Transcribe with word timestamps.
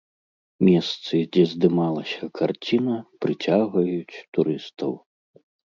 Месцы, 0.67 1.15
дзе 1.37 1.43
здымалася 1.53 2.31
карціна, 2.41 2.95
прыцягваюць 3.27 4.21
турыстаў. 4.37 4.91